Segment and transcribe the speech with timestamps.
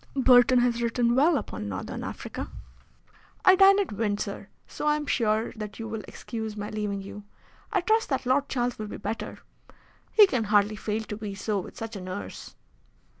[0.15, 2.49] Burton has written well upon Northern Africa.
[3.45, 7.23] I dine at Windsor, so I am sure that you will excuse my leaving you.
[7.71, 9.37] I trust that Lord Charles will be better.
[10.11, 12.55] He can hardly fail to be so with such a nurse."